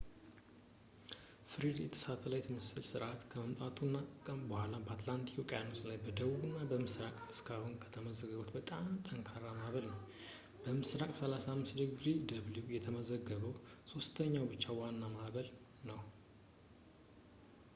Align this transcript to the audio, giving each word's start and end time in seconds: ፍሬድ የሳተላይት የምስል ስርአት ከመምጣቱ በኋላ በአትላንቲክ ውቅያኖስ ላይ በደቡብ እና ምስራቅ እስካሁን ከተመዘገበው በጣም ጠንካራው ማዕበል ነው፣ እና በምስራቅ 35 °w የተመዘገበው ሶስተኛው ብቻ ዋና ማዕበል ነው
ፍሬድ 1.49 1.75
የሳተላይት 1.81 2.45
የምስል 2.51 2.79
ስርአት 2.91 3.19
ከመምጣቱ 3.31 3.77
በኋላ 4.51 4.71
በአትላንቲክ 4.85 5.35
ውቅያኖስ 5.41 5.81
ላይ 5.89 5.97
በደቡብ 6.05 6.41
እና 6.47 6.69
ምስራቅ 6.85 7.15
እስካሁን 7.33 7.75
ከተመዘገበው 7.83 8.47
በጣም 8.57 8.87
ጠንካራው 9.09 9.53
ማዕበል 9.59 9.85
ነው፣ 9.91 9.99
እና 10.01 10.09
በምስራቅ 10.63 11.11
35 11.21 11.79
°w 12.01 12.67
የተመዘገበው 12.77 13.53
ሶስተኛው 13.93 14.51
ብቻ 14.55 14.65
ዋና 14.81 15.01
ማዕበል 15.19 15.49
ነው 15.91 16.01